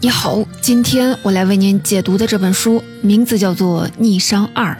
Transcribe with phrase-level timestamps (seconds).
[0.00, 4.72] 你好，今天我来为您解读的这本书名字叫做《逆商二》，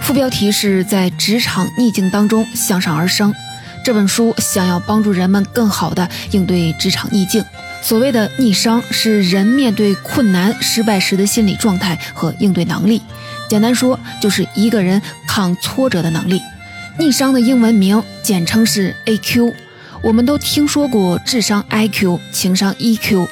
[0.00, 3.34] 副标题是在职场逆境当中向上而生。
[3.84, 7.44] 这本书想要帮助人们更好地应对职场逆境。
[7.82, 13.02] 所谓的逆商，是人面对困难、失败时的心理状态和应对能力。
[13.48, 16.40] 简单说，就是一个人抗挫折的能力。
[17.00, 19.52] 逆商的英文名简称是 AQ。
[20.04, 23.26] 我们都听说过智商 IQ、情商 EQ。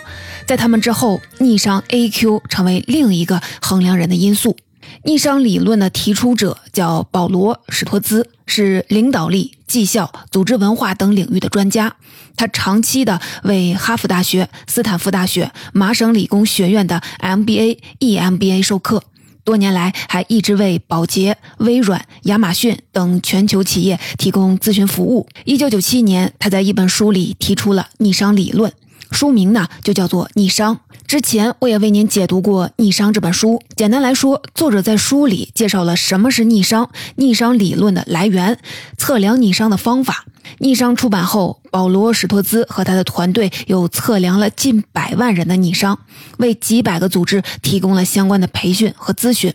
[0.51, 4.57] 在他们之后，逆商 AQ 成为另一个衡量人的因素。
[5.05, 11.95] 逆商理论的提出者叫保罗·史托兹，是领导力、绩效、组织文化等领域的专家。
[12.35, 19.05] 他长期的为哈佛大学、斯坦福大学、麻省理工学院的 MBA、EMBA 授课，
[19.45, 25.29] 多年来还一直为宝洁、微软、亚马逊等全球企业提供咨询服务。
[25.45, 28.73] 一九九七年，他在一本书里提出了逆商理论。
[29.11, 30.77] 书名呢就叫做《逆商》。
[31.07, 33.61] 之前我也为您解读过《逆商》这本书。
[33.75, 38.59] 简单来说，作者在书里介绍了什么是逆商、逆商理论的来源、
[38.97, 40.25] 测量逆商的方法。
[40.59, 45.99] 逆商出版后，保罗·史托兹和他的团队又测量了近百万人的逆商，
[46.39, 49.53] 为几百个组织提供了相关的培训和咨询，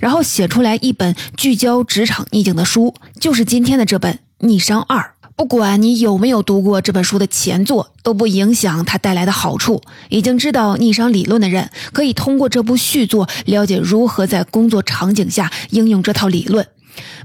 [0.00, 5.14] 然后写出来一本聚焦职场逆境的书，就是今天的这本《逆商二》。
[5.42, 9.82] 不管你有没有读过这本书的前作，都不影响它带来的好处。
[10.08, 16.64] 已经知道逆商理论的人，可以通过这部续作了解如何在工作场景下应用这套理论；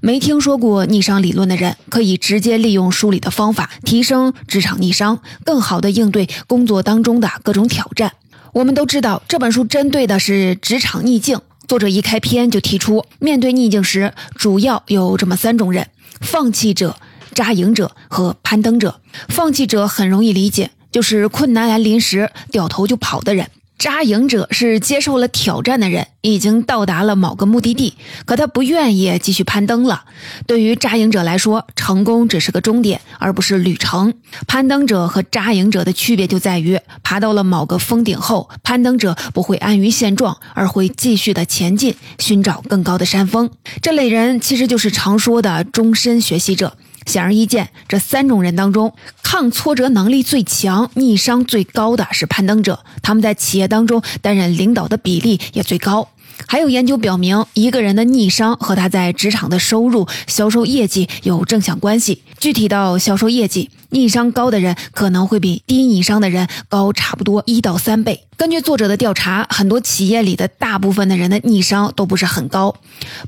[0.01, 8.13] 没听说过逆商理论的人，可以直接利用书里的方法，提升职场逆商，更好的应对工作当中的各种挑战。
[8.51, 11.39] 我们都知道，这本书针对的是职场逆境。
[11.67, 16.97] 作者一开篇就提出，面对逆境时，主要有这么三种人：放弃者。
[17.37, 18.99] 扎营者和攀登者，
[19.29, 23.45] 放弃者很容易理解，就是困难来临时掉头就跑的人；
[23.77, 27.93] 扎营者是接受了挑战的人，已经到达了某个目的地，
[28.25, 30.05] 可他不愿意继续攀登了。
[30.47, 34.15] 对于扎营者来说，成功只是个终点，而不是旅程。
[34.47, 43.51] 攀登者和扎营者的区别就在于，爬到了某个峰顶后，攀登者不会安于现状，而会继续的前进，寻找更高的山峰。
[43.79, 46.75] 这类人其实就是常说的终身学习者。
[47.07, 52.83] 显而易见，这三种人当中，抗挫折能力最强、逆商最高的是攀登者。
[53.01, 56.09] 他们在企业当中担任领导的比例也最高。
[56.45, 62.21] 还有研究表明，一个人的逆商和他在职场的收入、销售业绩有正向关系。
[62.37, 68.25] 具体到销售业绩，逆商高的人可能会比低逆商的人高差不多一到三倍。
[68.35, 72.75] 根据作者的调查，很多企业里的大部分的人的逆商都不是很高。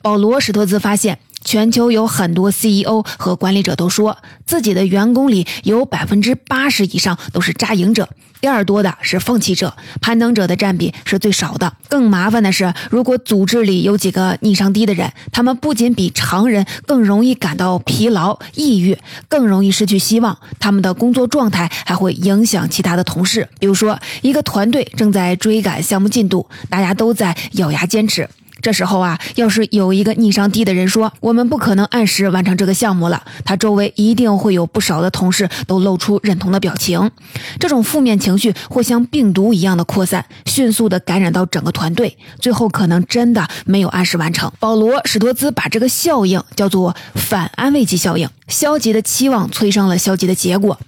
[0.03, 1.17] 保罗·史托兹发现。
[1.43, 8.09] 全球有很多 CEO 和管理者都说，自己的员工里有百分之八十以上都是扎营者，
[8.41, 11.73] 第二多的是放弃者，攀登者的占比是最少的。
[11.87, 23.47] 更麻烦的是，如果组织里有几个逆商低的人，他们不仅比常人更容易感到疲劳、抑郁，更容易失去希望，他们的工作状态还会影响其他的同事。
[23.59, 28.29] 比如说，一个团队正在追赶项目进度，大家都在咬牙坚持。
[28.61, 37.11] 这时候啊，要是有一个逆商低的人说我们不可能按时完成这个项目了，他周围一定会有不少的同事都露出认同的表情。
[37.59, 44.51] 这种负面情绪会像病毒一样的扩散，迅速的感染到整个团队，最后可能真的没有按时完成。
[44.59, 50.79] 保罗·史托兹把这个效应叫做反安慰剂效应，消极的期望催生了消极的结果。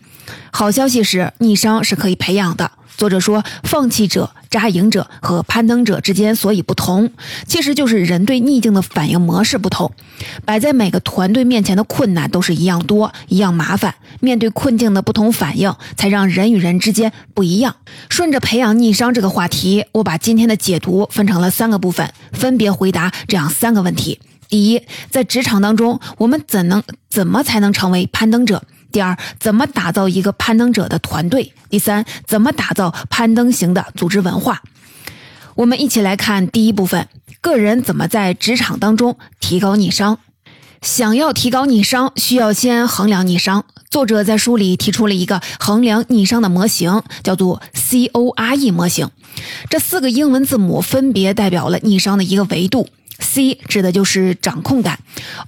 [0.51, 2.71] 好消息是，逆商是可以培养的。
[2.97, 7.09] 作者说，放弃者、扎营者和攀登者之间所以不同，
[7.47, 9.91] 其实就是人对逆境的反应模式不同。
[10.45, 17.77] 摆在每个团队面前的困难都是一样多、一样麻烦，面对困境的不同反应，才让人与人之间不一样。
[18.09, 28.61] 顺着培养逆商这个话题，我把今天的解读分成了三个部分，分别回答这样三个问题：第一，在职场当中，我们怎能怎么才能成为攀登者？
[28.91, 31.53] 第二，怎么打造一个攀登者的团队？
[31.69, 34.61] 第三，怎么打造攀登型的组织文化？
[35.55, 37.07] 我们一起来看第一部分：
[37.41, 40.19] 个人怎么在职场当中提高逆商？
[40.81, 43.65] 想要提高逆商，需要先衡量逆商。
[43.89, 49.09] 作者在书里提出了一个衡量逆商的模型，叫做 CORE 模型。
[49.69, 52.87] 这四个英文字母分别代表了逆商的一个维度。
[53.19, 54.99] C 指的就是掌控感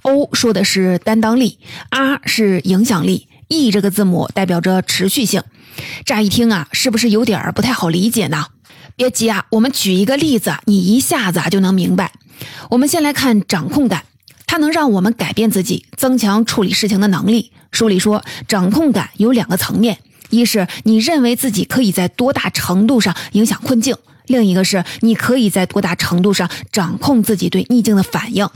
[0.02, 1.58] ，O 说的是担当力
[1.90, 3.26] ，R 是影响力。
[3.54, 5.40] E 这个字母代表着持续性，
[6.04, 8.46] 乍一听啊，是不是有点不太好理解呢？
[8.96, 12.12] 别急啊，我们举一个例子，你一下子啊就能明白。
[12.70, 14.04] 我们先来看掌控感，
[14.44, 17.52] 它能让我们改变自己，增强处理事情的能力。
[17.70, 19.98] 书里说，掌控感有两个层面，
[20.30, 23.96] 一是你认为自己可以在多大程度上影响困境，
[24.26, 28.48] 另一个是你可以在多大程度上掌控自己对逆境的反应。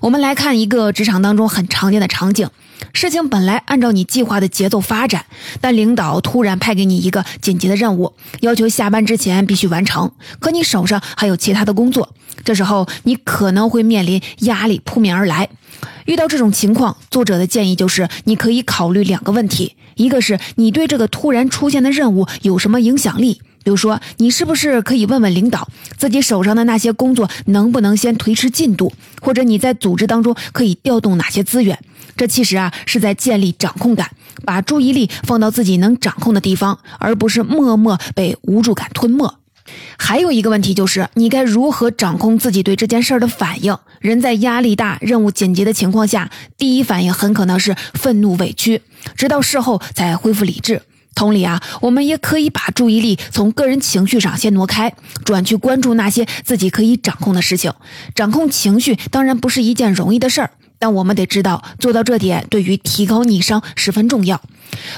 [0.00, 2.48] 我们来看一个职场当中很常见的场景：
[2.92, 5.24] 事情本来按照你计划的节奏发展，
[5.60, 12.14] 但领导突然派给你一个紧急的任务，要求下班之前必须完成，可你手上还有其他的工作，
[12.44, 15.48] 这时候你可能会面临压力扑面而来。
[16.06, 23.40] 遇到这种情况，作者的建议就是你可以考虑两个问题：一个是你对这个突然出现的任务有什么影响力？
[23.64, 28.92] 比如说，你是不是可以问问领导，自己手上的那些工作能不能先推迟进度？
[29.20, 31.78] 或者你在组织当中可以调动哪些资源？
[32.22, 34.08] 这其实啊是在建立掌控感，
[34.44, 39.38] 把注意力放到自己能掌控的地方，而不是默默被无助感吞没。
[39.98, 43.76] 还有一个问题就是，你该如何掌控自己对这件事儿的反应？
[43.98, 48.82] 人在压力大、任务紧急的情况下，第一反应很可能是愤怒、委屈，
[49.16, 50.82] 直到事后才恢复理智。
[51.16, 57.72] 同理啊，我们也可以把注意力从个人情绪上先挪开，转去关注那些自己可以掌控的事情。
[58.14, 60.50] 掌控情绪当然不是一件容易的事儿，
[60.82, 64.42] 但我们得知道，做到这点对于提高逆商十分重要。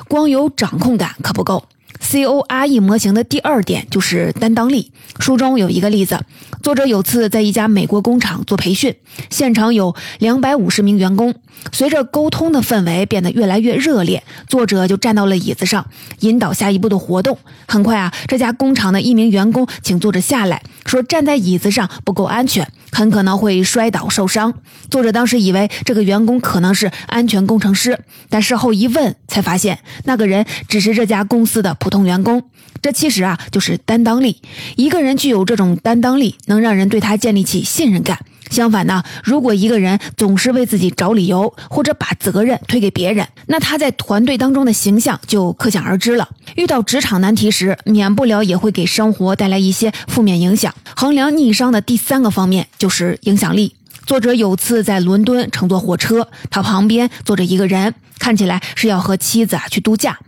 [0.09, 1.67] 光有掌控感可不够。
[2.01, 4.93] C O R E 模型的第二点就是担当力。
[5.21, 6.21] 书中有一个例子，
[6.63, 8.97] 作者有次在一家美国工厂做培训，
[9.29, 11.35] 现场有两百五十名员工。
[11.71, 15.87] 随着沟通的氛围变得越来越热烈，作者就站到了椅子上，
[16.21, 17.39] 引导下一步的活动。
[17.69, 24.55] 很快啊，这家工厂的一名员工请作者下来，说站在椅子上不够安全，很可能会摔倒受伤。
[24.89, 27.99] 作者当时以为这个员工可能是安全工程师，
[28.31, 32.45] 但事后一问才发现，那个人只是这家公司的普通员工。
[32.81, 34.41] 这其实啊，就是担当力。
[34.77, 38.21] 一个人具有这种担当力，能让人对他建立起信任感。
[38.51, 46.29] 相反呢，如果一个人总是为自己找理由，或者把责任推给别人，那他在团队当中的形象就可想而知了。
[46.57, 50.75] 遇到职场难题时，免不了也会给生活带来一些负面影响。
[50.95, 53.75] 衡量逆商的第三个方面就是影响力。
[54.07, 60.19] 作者有次在伦敦乘坐火车，他旁边坐着一个人，看起来是要和妻子啊去度假。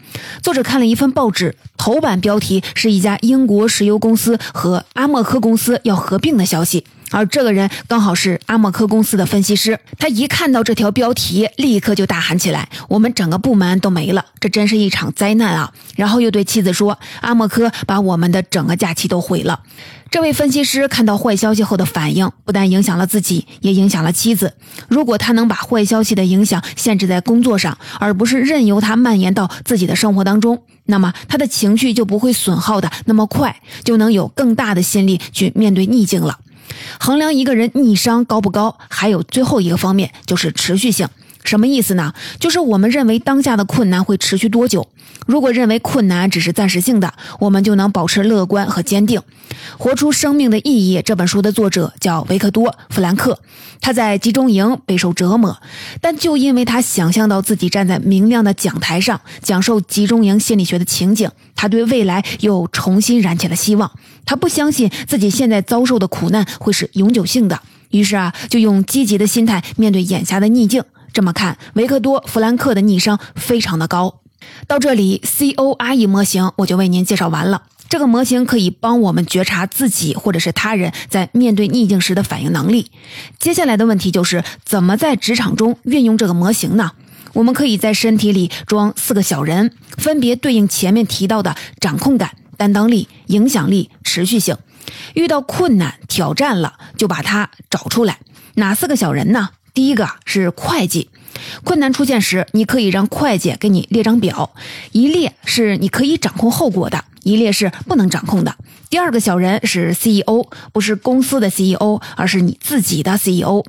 [0.43, 6.87] 作者看了一份报纸，头版标题是一家英国石油公司和阿莫科公司要合并的消息。
[7.13, 19.61] 而这个人刚好是阿默科公司的分析师，他一看到这条标题，立刻就大喊起来：“我们整个部门都没了，这真是一场灾难啊！”然后又对妻子说：“阿默科把我们的整个假期都毁了。”
[20.11, 24.55] 这位分析师看到坏消息后的反应，不但影响了自己，也影响了妻子。
[24.89, 36.39] 如果他能把坏消息的影响限制在工作上，而不是任由它蔓延到自己的生活当中，那么他的情绪就不会损耗的那么快，就能有更大的心力去面对逆境了。
[36.99, 41.09] 衡量一个人逆商高不高，还有最后一个方面就是持续性。
[41.47, 42.13] 什么意思呢？
[42.39, 44.87] 就是我们认为当下的困难会持续多久？
[45.27, 49.21] 如果认为困难只是暂时性的，我们就能保持乐观和坚定，
[49.79, 51.01] 活出生命的意义。
[51.05, 53.39] 这本书的作者叫维克多·弗兰克，
[53.81, 55.57] 他在集中营备受折磨，
[56.01, 63.91] 但就因为他想象到自己站在明亮的讲台上讲授集中营心理学的情景，他对未来又重新燃起了希望。
[64.25, 67.61] 他不相信自己现在遭受的苦难会是永久性的，
[67.91, 70.83] 于是啊，就用积极的心态面对眼下的逆境。
[71.17, 74.21] 这么看，维克多·弗兰克的逆商非常的高。
[74.67, 77.63] 到这里，C O R E 模型我就为您介绍完了。
[77.89, 82.91] 这个模型可以帮我们觉察自己或者是他人在面对逆境时的反应能力。
[83.39, 86.93] 接下来的问题就是怎么在职场中运用这个模型呢？
[87.33, 94.55] 我们可以在身体里装四个小人，分别对应前面提到的掌控感、担当力、影响力、持续性。
[95.15, 98.19] 遇到困难挑战了，就把它找出来。
[98.57, 99.49] 哪四个小人呢？
[99.77, 101.11] 第一个是会计，
[101.63, 104.55] 困难出现时，你可以让会计给你列张表，
[104.93, 108.57] 一列是你可以掌控后果的，一列是不能掌控的。
[108.89, 113.63] 第二个小人是 CEO，不是公司的 CEO，而是你自己的 CEO。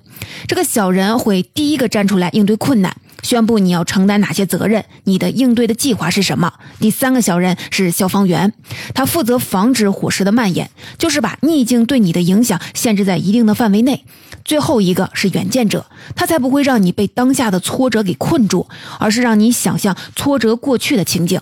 [0.47, 2.95] 这个小人会第一个站出来应对困难。
[3.21, 4.85] 宣布你要承担哪些责任？
[5.03, 6.53] 你的应对的计划是什么？
[6.79, 8.53] 第三个小人是消防员，
[8.93, 14.05] 他负责防止火势的蔓延，就是把逆境对你的影响限制在一定的范围内。
[14.47, 15.85] 最后一个是远见者，
[16.15, 21.41] 他才不会让你被当下的挫折给困住，而是让你想象挫折过去的情景，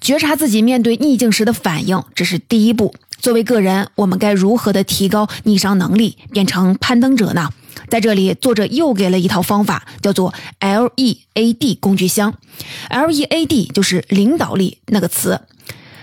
[0.00, 2.94] 觉察自己面对逆境时的反应，这是第一步。
[3.18, 7.50] 作为个人，我们该如何的提高逆商能力，变成攀登者呢？
[7.90, 12.34] 在这里，作者又给了一套方法，叫做 L E A D 工具箱。
[12.88, 15.40] L E A D 就是领导力那个词，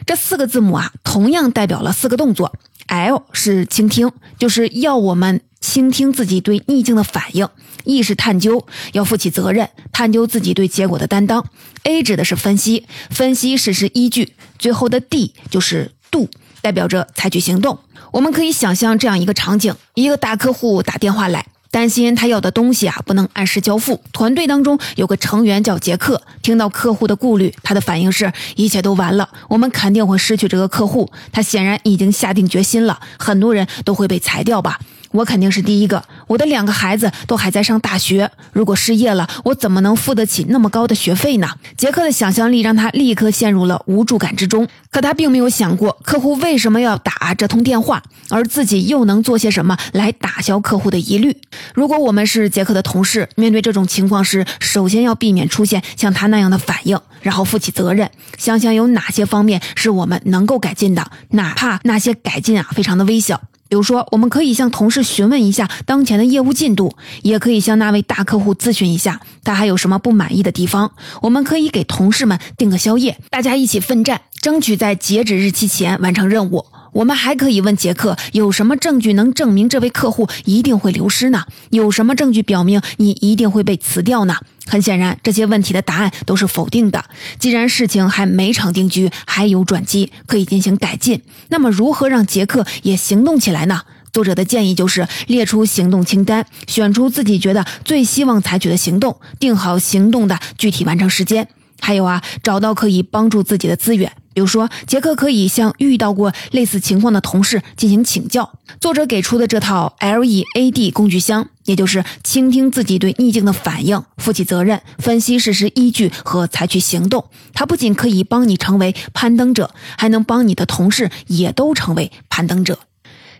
[0.05, 2.53] 这四个字母啊，同样代表了四个动作。
[2.87, 7.47] L 是倾听，就是要我们倾听自己对逆境的反应
[7.85, 11.45] ，E 是探究，要负起责任，探究自己对结果的担当
[11.83, 16.29] ，A 指的是分析，分析事实依据，最后的 D 就是度，
[16.61, 17.79] 代表着采取行动。
[18.11, 21.47] 我们可以想象这样一个场景：一个大客户打电话来。
[21.71, 31.11] 担心他要的东西啊不能按时交付，团队当中有个成员叫杰克，听到客户的顾虑，他的反应是一切都完了，我们肯定会失去这个客户。
[31.31, 34.79] 他显然已经下定决心了，很多人都会被裁掉吧。
[35.13, 41.47] 我肯定是第一个，我的两个孩子都还在上大学，如果失业了，我怎么能付得起那么高的学费呢？
[41.77, 51.37] 杰克的想象力让他立刻陷入了无助感之中，可他并没有想过客户为什么要打这通电话，而自己又能做些什么来打消客户的疑虑。
[51.75, 63.39] 如果我们是杰克的同事，面对这种情况时，首先要避免出现像他那样的反应，然后负起责任，想想有哪些方面是我们能够改进的，哪怕那些改进啊非常的微小。
[63.73, 70.91] 比如说，我们可以向同事询问一下当前的业务进度，也可以向那位大客户咨询一下他还有什么不满意的地方。
[71.23, 76.67] 我们可以给同事们订个宵夜，大家一起奋战，争取在截止日期前完成任务。
[76.91, 81.45] 我们还可以问杰克，有什么证据能证明这位客户一定会流失呢？
[81.71, 84.35] 有什么证据表明你一定会被辞掉呢？
[84.65, 87.03] 很显然，这些问题的答案都是否定的。
[87.37, 93.81] 既然事情还没成定局，还有转机可以进行改进，那么如何让杰克也行动起来呢？
[94.13, 101.47] 作者的建议就是列出行动清单，选出自己觉得最希望采取的行动，定好行动的具体完成时间。
[101.81, 104.11] 还有啊，找到可以帮助自己的资源。
[104.33, 108.51] 比如说，杰克可以向遇到过类似情况的同事进行请教。
[108.79, 117.25] 作者给出的这套 L E A D 工具箱，也就是倾听自己对逆境的反应，负起责任，分析事实依据和采取行动。
[117.53, 122.79] 它不仅可以帮你成为攀登者，还能帮你的同事也都成为攀登者。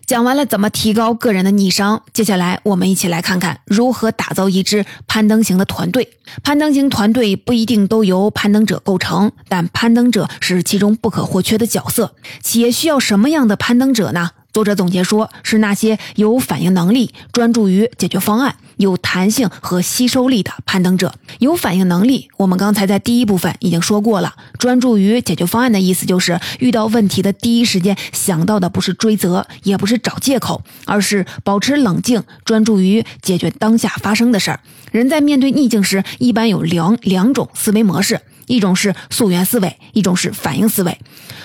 [0.05, 6.09] 讲完了怎么提高个人的逆商，接下来我们一起来看看如何打造一支攀登型的团队。
[6.43, 12.15] 攀登型团队不一定都由攀登者构成，但攀登者是其中不可或缺的角色。
[12.41, 14.31] 企业需要什么样的攀登者呢？
[14.53, 21.15] 作者总结说，是那些有反应能力、专注于解决方案、有弹性和吸收力的攀登者。
[21.39, 24.35] 有反应能力，我们刚才在第一部分已经说过了。
[24.59, 34.59] 专注于解决方案的意思就是，遇到问题的第一时间想到的不是追责，也不是找借口，而是保持冷静，专注于解决当下发生的事儿。
[34.91, 40.99] 人在面对逆境时，一般有两两种思维模式，一种是溯源思维，一种是反应思维。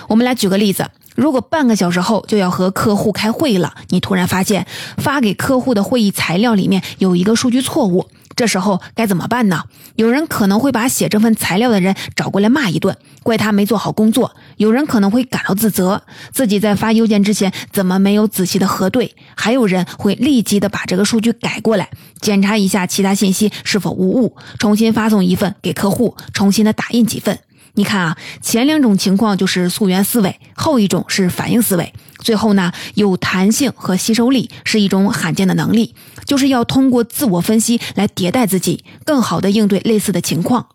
[0.07, 0.91] 我们来举个例子。
[1.19, 4.65] 如果半个小时后就要和客户开会了，你突然发现
[4.97, 8.07] 发给客户的会议材料里面有一个数据错误，
[8.37, 9.65] 这时候该怎么办呢？
[9.95, 21.89] 有人可能会把写这份材料的人找过来骂一顿，怪他没做好工作；有人可能会感到自责，自己在发邮件之前怎么没有仔细的核对；还有人会立即的把这个数据改过来，
[22.21, 27.37] 检查一下其他信息是否无误，重新发送一份给客户，重新的打印几份。
[27.79, 31.93] 你看啊，前两种情况就是溯源思维，后一种是反应思维。
[32.17, 35.95] 最后呢，有弹性和吸收力是一种罕见的能力，
[36.25, 40.67] 就是要通过自我分析来迭代自己，更好的应对类似的情况。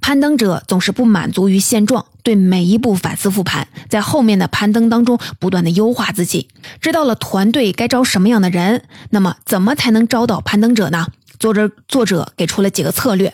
[0.00, 6.48] 攀登者总是不满足于现状，对每一步反思复盘，在后面的攀登当中不断的优化自己。
[6.80, 11.06] 知道了团队该招什么样的人，那么怎么才能招到攀登者呢？
[11.38, 13.32] 作者作者给出了几个策略。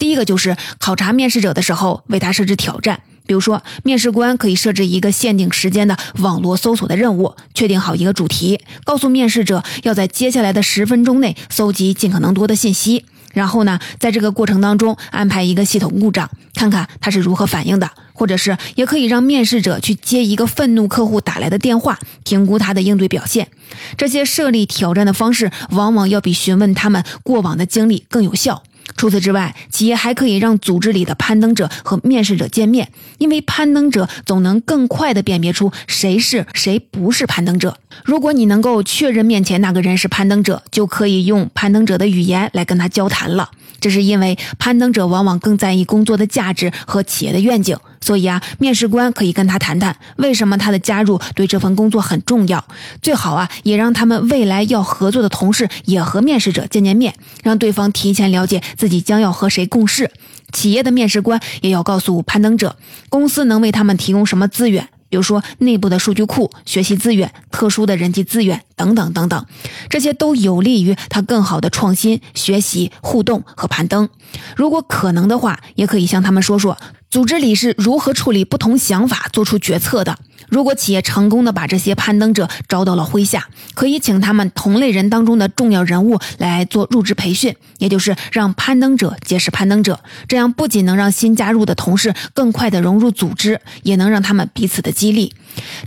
[0.00, 3.00] 第一个就是考察面试者的时候，为他设置挑战。
[3.26, 13.04] 比如说，面试官可以设置一个限定时间的网络搜索的任务，确定好一个主题，告诉面试者要在接下来的十分钟内搜集尽可能多的信息。
[13.32, 17.88] 然后呢，在这个过程当中安排一个系统故障，看看他是如何反应的。
[18.12, 23.48] 或者是也可以让面试者去接一个愤怒客户打来的电话，评估他的应对表现。
[23.96, 28.62] 这些设立挑战的方式，往往要比询问他们过往的经历更有效。
[28.96, 37.76] 除此之外，企业还可以让组织里的攀登者和面试者见面，因为攀登者总能更快地辨别出谁是谁不是攀登者。
[38.04, 43.50] 如果你能够确认面前那个人是攀登者，就可以用攀登者的语言来跟他交谈了。
[43.80, 47.76] 这是因为攀登者往往更在意工作的价值和企业的愿景。
[48.02, 52.64] 所以啊，面试官可以跟他谈谈为什么他的加入对这份工作很重要。
[53.02, 60.10] 最好啊，也让他们未来要合作的同事也和面试者见见面，让对方提前了解自己将要和谁共事。
[60.52, 62.76] 企业的面试官也要告诉攀登者，
[63.08, 64.88] 公司能为他们提供什么资源。
[65.10, 69.44] 比如说，内部的数据库、学习资源、特殊的人际资源等等等等，
[69.90, 74.08] 这些都有利于他更好的创新、学习、互动和攀登。
[74.56, 76.78] 如果可能的话，也可以向他们说说
[77.10, 80.16] 组织里是如何处理不同想法、做出决策的。
[80.48, 90.00] 如果企业成功的把这些攀登者招到了麾下，可以请他们同类人当中的重要人物来做入职培训，也就是让攀登者结识攀登者。
[90.26, 95.32] 这样不仅能让新加入的同事更快的融入组织，也能让他们彼此的激励。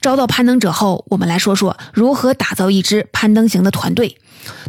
[0.02, 4.18] 招到攀登者后，我们来说说如何打造一支攀登型的团队。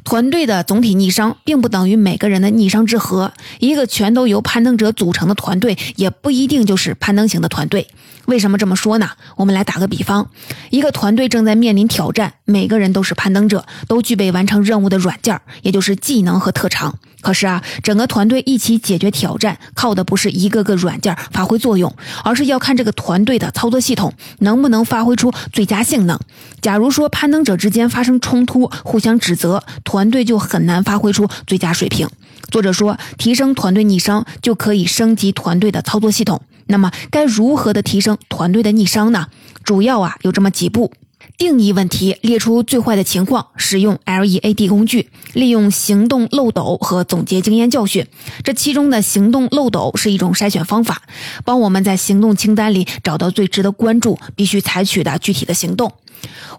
[0.04, 7.88] 团队的总体逆商并不等于每个人的逆商之和，一个全都由攀登者组成的团队也不一定就是攀登型的团队。
[8.26, 9.10] 为什么这么说呢？
[9.36, 10.30] 我们来打个比方，
[10.70, 16.98] 一个团队正在面临挑战，每个人都是攀登者，都具备完成任务的软件，也就是技能和特长。
[17.20, 26.18] 可是啊，整个团队一起解决挑战，靠的不是一个个软件发挥作用，而是要看这个团队的操作系统能不能发挥出最佳性能。
[26.60, 32.08] 假如说攀登者之间发生冲突，互相指责，团队就很难发挥出最佳水平。
[32.50, 36.42] 作者说，提升团队逆商就可以升级团队的操作系统。
[36.66, 39.28] 那么，该如何的提升团队的逆商呢？
[39.64, 40.92] 主要啊有这么几步：
[41.36, 48.06] 定义问题，列出最坏的情况，使用 LEAD 工具，利用行动漏斗和总结经验教训。
[48.42, 51.02] 这其中的行动漏斗是一种筛选方法，
[51.44, 55.92] 帮我们在行动清单里找到最值得关注、必须采取的具体的行动。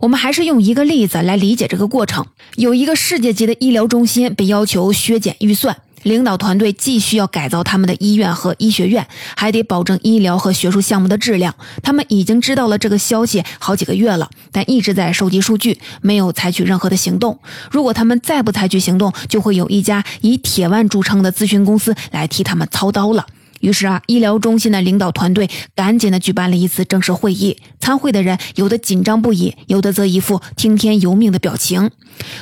[0.01, 5.77] 我们还是用一个例子来理解这个过程：有一个世界级的医疗中心被要求削减预算。
[6.03, 11.55] 领导团队既需要改造他们的医院和医学院，还得保证医疗和学术项目的质量。
[11.81, 17.39] 他们已经知道了这个消息好几个月了，但一直在收集数据，没有采取任何的行动。
[17.72, 23.25] 如果他们再不采取行动，就会有一家以铁腕著称的咨询公司来替他们操刀了。
[23.65, 27.57] 于是啊，医疗中心的领导团队赶紧的举办了一次正式会议。
[27.79, 31.89] 参会的人有的紧张不已，有的则一副听天由命的表情。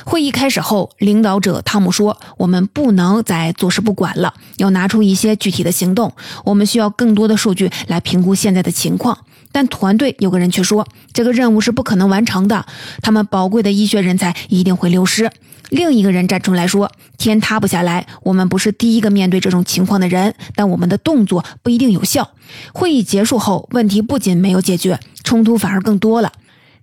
[0.04, 6.12] 会议开始后，领导者汤姆说：“我们不能再坐视不管了，要拿出一些具体的行动。
[6.44, 9.16] 我们需要更多的数据来评估现在的情况。”
[9.50, 12.66] 但团队有个人却说：“这个任务是不可能完成的，
[13.00, 15.30] 他们宝贵的医学人才一定会流失。”
[15.70, 22.30] 另一个人站出来说：“天塌不下来，我们不是第一个面对这种情况的人，但我们的动作不一定有效。”
[22.72, 26.32] 会议结束后，问题不仅没有解决，冲突反而更多了。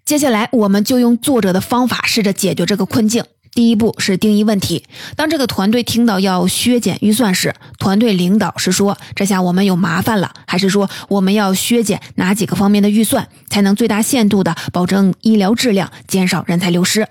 [0.03, 3.23] 接下来，我们就用作者的方法试着解决这个困境。
[3.53, 4.85] 第一步是定义问题。
[5.15, 17.07] 当这个团队听到要削减预算时，团队领导是说：“这下我们有麻烦了。”还是说：“我们要削减哪几个方面的预算，才能最大限度的保证医疗质量，减少人才流失？”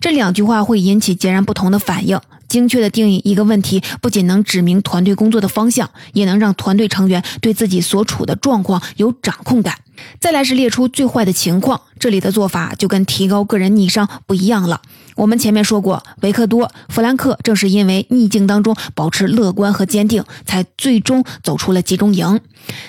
[0.00, 2.20] 这两句话会引起截然不同的反应。
[2.48, 9.76] 精确的定义一个问题，不仅能指明团队工作的方向，也能让团队成员对自己所处的状况有掌控感。
[10.20, 14.80] 再来是列出最坏的情况，这里的做法就跟提高个人逆商不一样了。
[15.16, 22.40] 我们前面说过，维克多·弗兰克正是因为逆境当中保持乐观和坚定，才最终走出了集中营。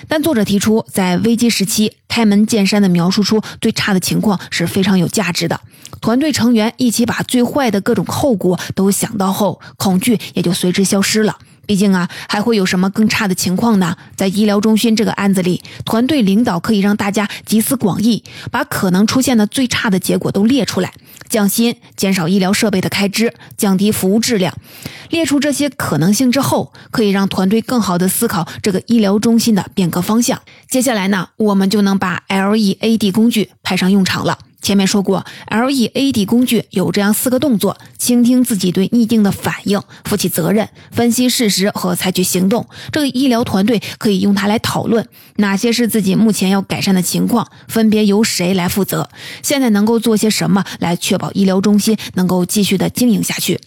[0.08, 5.60] 但作者提出，在危机时期开门见山的描述出最差的情况是非常有价值的。
[6.00, 11.36] 团队成员一起把最坏的各种后果都想到后，恐惧也就随之消失了。
[11.66, 13.96] 毕竟啊，还会有什么更差的情况呢？
[14.14, 20.92] 在医疗中心这个案子里，团队领导可以让大家集思广益，把可能出现的最差的结果都列出来，
[21.28, 24.56] 降薪、减少医疗设备的开支、降低服务质量。
[25.10, 30.40] 列出这些可能性之后，可以让团队更好的思考这个医疗中心的变革方向。
[30.68, 34.38] 接下来呢，我们就能把 LEAD 工具派上用场了。
[34.62, 42.66] 前面说过，LEAD 工具有这样四个动作：倾听自己对逆境的反应，负起责任，分析事实和采取行动。
[42.90, 49.08] 这个医疗团队可以用它来讨论哪些是自己目前要改善的情况，分别由谁来负责，
[49.42, 53.60] 现在能够做些什么来确保医疗中心能够继续的经营下去。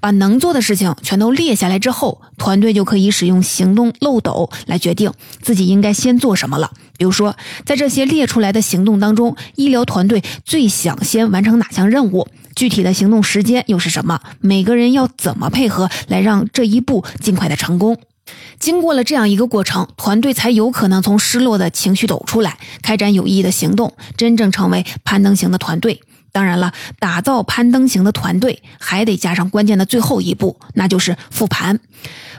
[0.00, 6.72] 把能做的事情全都列下来之后，团队就可以使用行动漏斗来决定自己应该先做什么了。
[6.98, 12.26] 比如说，在这些列出来的行动当中，医疗团队最想先完成哪项任务？
[12.54, 14.20] 具体的行动时间又是什么？
[14.40, 17.98] 每个人要怎么配合来让这一步尽快的成功？
[18.58, 26.00] 经过了这样一个过程，团队才有可能从失落的情绪抖出来，开展有意义的行动，真正成为攀登型的团队。
[26.32, 31.78] 当然了，打造攀登型的团队还得加上关键的最后一步，那就是复盘。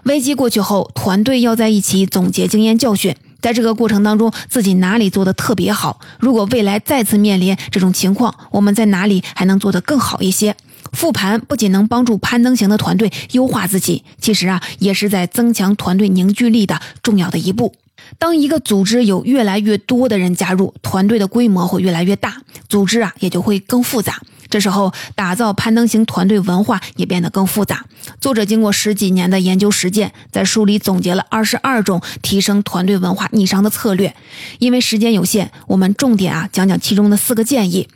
[0.04, 6.00] 危机过去后，团队要在一起总结经验教训，在这个过程当中，自己哪里做的特别好？
[6.20, 10.56] 如果未来再次面临这种情况，我们在哪里还能做得更好一些？
[10.94, 17.76] 复盘不仅能帮助攀登型的团队优化自己，其实啊，也是在增强团队凝聚力的重要的一步。
[18.18, 24.22] 当一个组织有越来越多的人加入，团队的规模会越来越大，组织啊也就会更复杂。
[24.50, 27.86] 这时候，打造攀登型团队文化也变得更复杂。
[28.22, 34.16] 作者经过十几年的研究实践，在书里总结了二十二种提升团队文化逆商的策略。
[34.60, 37.88] 因为时间有限，我们重点啊讲讲其中的四个建议。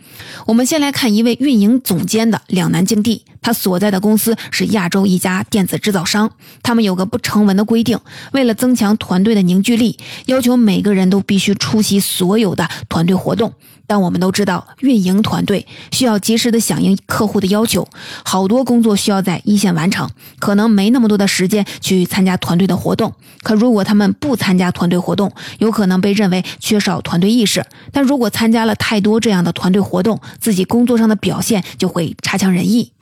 [0.45, 3.23] 我们先来看一位运营总监的两难境地。
[3.41, 7.99] 他所在的公司是亚洲一家电子制造商，他们有个不成文的规定，
[8.33, 13.53] 为了增强团队的凝聚力，要求每个人都必须出席所有的团队活动。
[13.87, 17.85] 但我们都知道，运营团队需要及时的响应客户的要求，
[18.23, 23.13] 好多工作需要在一线完成，可能没那么多的时间去参加团队的活动。
[23.41, 32.93] 可如果他们不参加团队活动，有可能被认为缺少团队意识；但如果参加了太多这样的团队活动，自己工作上的表现就会差强人意。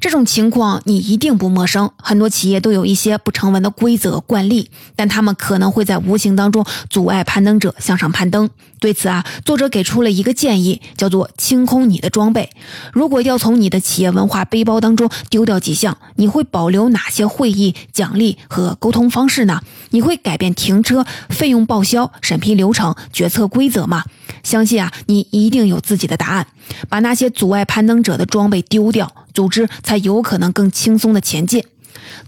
[0.00, 8.50] 这种情况你一定不陌生，很多企业都有一些不成文的规则惯例，但他们可能会在无形当中阻碍攀登者向上攀登。
[8.80, 12.50] 对此啊，作者给出了一个建议，叫做清空你的装备。
[12.92, 19.60] 如果要从你的企业文化背包当中丢掉几项，你会保留哪些会议奖励和沟通方式呢？
[19.90, 24.04] 你会改变停车费用报销、审批流程、决策规则吗？
[24.42, 26.48] 相信啊，你一定有自己的答案。
[26.88, 29.12] 把那些阻碍攀登者的装备丢掉。
[29.34, 31.64] 组织才有可能更轻松的前进。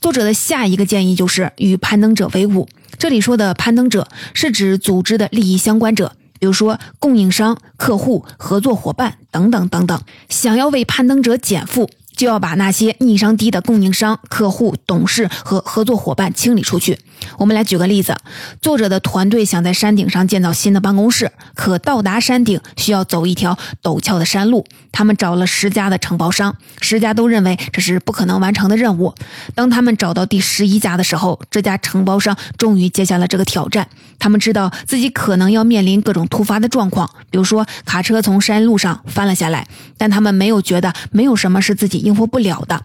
[0.00, 2.66] 作者的下一个建议就是与攀登者为伍。
[2.98, 10.00] 这里说的攀登者是指组织的利益相关者，比如说供应商、客户、合作伙伴等等等等。
[10.30, 11.90] 想要为攀登者减负。
[12.16, 16.98] 就要把那些逆商低的供应商、客户、董事和合作伙伴清理出去。
[17.38, 18.16] 我们来举个例子：
[18.60, 24.66] 作者的团队想在山顶上建造新的办公室，可到达山顶需要走一条陡峭的山路。
[24.92, 29.12] 他们找了十家的承包商，十家都认为这是不可能完成的任务。
[29.54, 33.88] 当他们找到第十一家的时候，这家承包商终于接下了这个挑战。
[34.20, 39.66] 他们知道自己可能要面临各种突发的状况，比如说卡车从山路上翻了下来，
[39.98, 42.03] 但他们没有觉得没有什么是自己。
[42.04, 42.82] 应付不了的。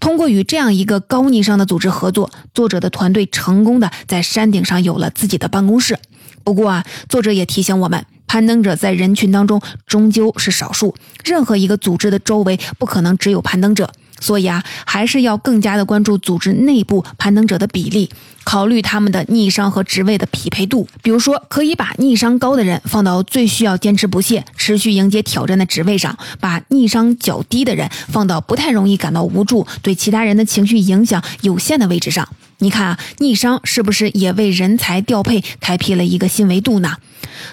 [0.00, 5.98] 通过与这样一个高逆商的组织合作，作者的团队成功的在山顶上有了自己的办公室。
[6.44, 13.90] 不过啊，作者也提醒我们，攀登者在人群当中终究是少数，任何一个组织的周围不可能只有攀登者。
[14.20, 18.10] 所以啊，还是要更加的关注组织内部攀登者的比例，
[18.44, 20.88] 考虑他们的逆商和职位的匹配度。
[21.02, 32.28] 比如说，可以把逆商高的人放到最需要坚持不懈、持续迎接挑战的职位上，把逆商较低的人放到不太容易感到无助、对其他人的情绪影响有限的位置上。
[32.60, 36.96] 你看啊，逆商是不是也为人才调配开辟了一个新维度呢？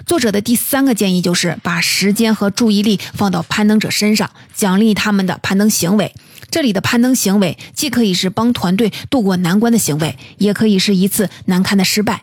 [0.08, 6.12] 作者的第三个建议就是把时间和注意力放到攀登者身上，奖励他们的攀登行为。
[6.56, 12.22] 这里的攀登行为既可以是帮团队渡过难关的行为，也可以是一次难堪的失败。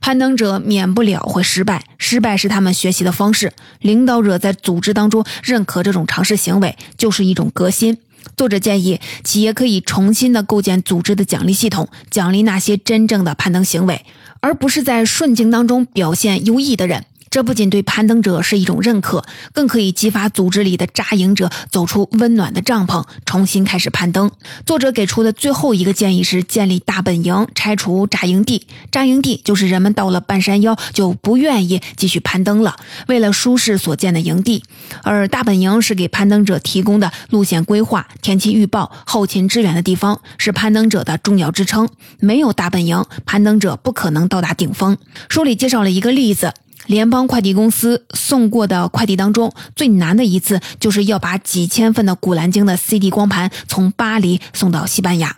[0.00, 3.52] 攀登者免不了会失败，失败是他们学习的方式。
[3.80, 7.98] 领导者在组织当中认可这种尝试行为，就是一种革新。
[8.38, 14.06] 作者建议企业可以重新的构建组织的奖励系统，奖励那些真正的攀登行为，
[14.40, 17.04] 而不是在顺境当中表现优异的人。
[17.34, 24.30] 这不仅对攀登者是一种认可，更可以激发组织里的扎营者走出温暖的帐篷，重新开始攀登。
[24.64, 28.68] 作者给出的最后一个建议是建立大本营，拆除扎营地。
[28.92, 32.76] 扎营地就是人们到了半山腰就不愿意继续攀登了，
[33.08, 34.62] 为了舒适所建的营地。
[35.02, 41.88] 而大本营是给攀登者提供的路线规划、天气预报、后勤支援的地方，是攀登者的重要支撑。
[42.20, 44.96] 没有大本营，攀登者不可能到达顶峰。
[45.28, 46.54] 书里介绍了一个例子。
[46.86, 55.34] 联邦快递公司送过的快递当中，最难的一次就是要把几千份的《古兰经》的 CD 光盘从巴黎送到西班牙。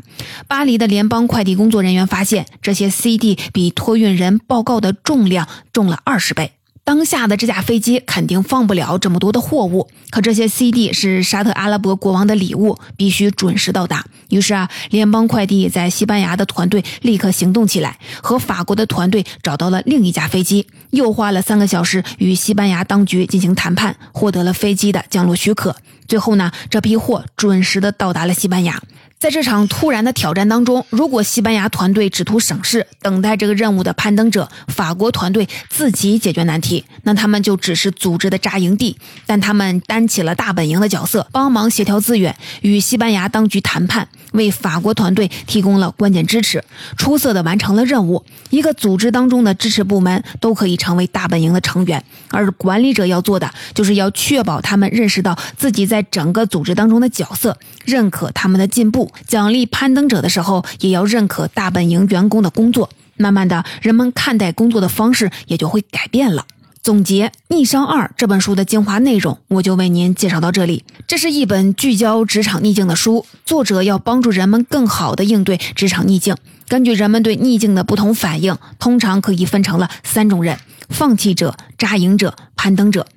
[0.48, 6.52] 巴黎的联邦快递工作人员发现，这些 CD 比托运人报告的重量重了二十倍。
[6.84, 14.06] 当下的这架飞机肯定放不了这么多的货物，可这些 CD 是沙特阿拉伯国王的礼物，必须准时到达。
[14.28, 25.76] 于是啊，联邦快递在西班牙的团队立刻行动起来，和法国的团队找到了另一架飞机，又花了三个小时与西班牙当局进行谈判，获得了飞机的降落许可。
[26.06, 28.80] 最后呢，这批货准时的到达了西班牙。
[29.18, 38.98] 在这场突然的挑战当中，如果西班牙团队只图省事，等待这个任务的攀登者，法国团队自己解决难题，那他们就只是组织的扎营地。
[39.24, 46.62] 但他们担起了大本营的角色，帮忙协调资源，与西班牙当局谈判，为法国团队提供了关键支持，
[46.96, 48.24] 出色的完成了任务。
[48.50, 59.10] 一个组织当中的支持部门都可以成为大本营的成员，而管理者要做的，就是要确保他们认识到自己在整个组织当中的角色，认可他们的进步。
[59.26, 62.88] 奖励攀登者的时候，也要认可大本营员工的工作。
[63.18, 66.44] 慢慢的，人们看待工作的方式也就会改变了。
[66.86, 70.84] 总结《逆商二》这本书的精华内容，我就为您介绍到这里。
[71.08, 76.36] 这是一本聚焦职场逆境的书，作者要帮助人们更好地应对职场逆境。
[76.68, 83.08] 根据人们对逆境的不同反应，通常可以分成了三种人：放弃者、扎营者、攀登者。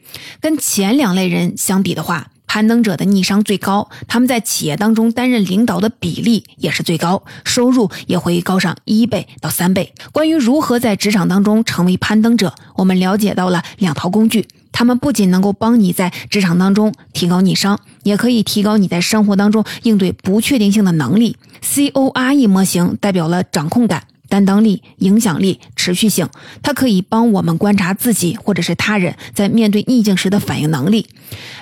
[0.42, 9.94] 跟前两类人相比的话，攀登者的逆商最高，他们在企业当中担任领导的比例也是最高，收入也会高上一倍到三倍。
[10.12, 21.38] 关于如何在职场当中成为攀登者，我们了解到了两套工具，他们不仅能够帮你在职场当中提高逆商，也可以提高你在生活当中应对不确定性的能力。
[21.62, 24.06] C O R E 模型代表了掌控感。
[24.30, 26.30] 担当力、影响力、持续性，
[26.64, 31.08] 它可以帮我们观察自己或者是他人在面对逆境时的反应能力。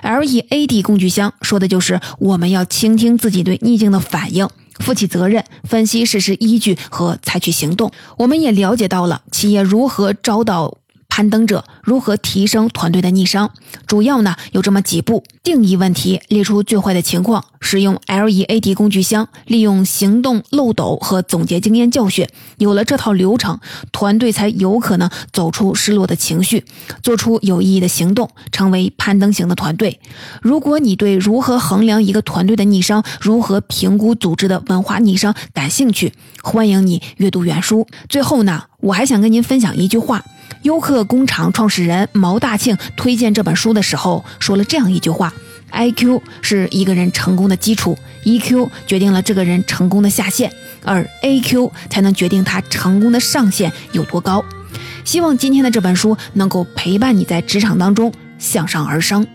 [0.03, 4.47] L E A D 工具箱说的就是我们要倾听自己对逆境的反应，
[4.79, 7.91] 负起责任，分析事实依据和采取行动。
[8.17, 10.77] 我们也了解到了企业如何招到。
[11.17, 13.49] 攀登者如何提升团队的逆商？
[13.87, 22.27] 主要呢有这么几步：定义问题，列出最坏的情况，使用 LEAD 工具箱，利用行动漏斗和总结经验教训。
[22.59, 23.59] 有了这套流程，
[23.91, 26.65] 团队才有可能走出失落的情绪，
[27.01, 29.99] 做出有意义的行动，成为攀登型的团队。
[30.43, 37.87] 如果你对如何衡量一个团队的逆商，如何评估组织的文化逆商感兴趣，欢迎你阅读原书。
[38.07, 40.23] 最后呢，我还想跟您分享一句话。
[40.63, 45.33] 优客工厂创始人毛大庆推荐这本书的时候说了这样一句话
[45.71, 50.51] ：“IQ 是一个人成功的基础，EQ 决定了这个人成功的下限，
[50.83, 54.43] 而 AQ 才能决定他成功的上限有多高。”
[55.05, 59.25] 希望今天的这本书能够陪伴你在职场当中向上而生。